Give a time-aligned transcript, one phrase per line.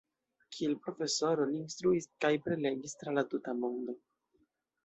[0.53, 3.97] Kiel profesoro li instruis kaj prelegis tra la tuta mondo.